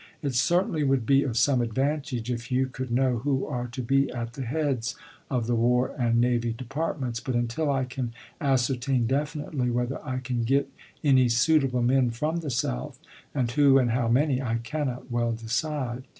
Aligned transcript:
It 0.23 0.33
certainly 0.33 0.83
would 0.83 1.05
be 1.05 1.21
of 1.21 1.37
some 1.37 1.61
advantage 1.61 2.31
if 2.31 2.51
you 2.51 2.65
could 2.65 2.89
know 2.89 3.19
who 3.19 3.45
are 3.45 3.67
to 3.67 3.83
be 3.83 4.09
at 4.09 4.33
the 4.33 4.41
heads 4.41 4.95
of 5.29 5.45
the 5.45 5.53
War 5.53 5.93
and 5.95 6.19
Navy 6.19 6.53
Departments; 6.53 7.19
but, 7.19 7.35
until 7.35 7.69
I 7.69 7.85
can 7.85 8.11
ascertain 8.41 9.05
definitely 9.05 9.69
whether 9.69 10.03
I 10.03 10.17
can 10.17 10.41
get 10.43 10.71
any 11.03 11.29
suitable 11.29 11.83
men 11.83 12.09
from 12.09 12.37
the 12.37 12.49
South, 12.49 12.97
and 13.35 13.51
who, 13.51 13.77
and 13.77 13.91
how 13.91 14.07
many, 14.07 14.41
I 14.41 14.55
cannot 14.63 15.11
well 15.11 15.33
decide. 15.33 16.05